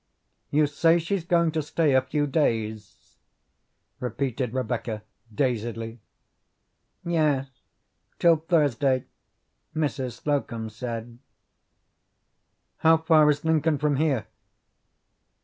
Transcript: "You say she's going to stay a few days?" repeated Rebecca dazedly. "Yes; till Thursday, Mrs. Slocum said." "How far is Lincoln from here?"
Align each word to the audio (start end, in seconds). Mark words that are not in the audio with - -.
"You 0.49 0.65
say 0.65 0.97
she's 0.97 1.23
going 1.25 1.51
to 1.51 1.61
stay 1.61 1.93
a 1.93 2.01
few 2.01 2.25
days?" 2.25 3.17
repeated 3.99 4.51
Rebecca 4.51 5.03
dazedly. 5.31 5.99
"Yes; 7.05 7.61
till 8.17 8.37
Thursday, 8.37 9.05
Mrs. 9.75 10.13
Slocum 10.23 10.71
said." 10.71 11.19
"How 12.77 12.97
far 12.97 13.29
is 13.29 13.45
Lincoln 13.45 13.77
from 13.77 13.97
here?" 13.97 14.25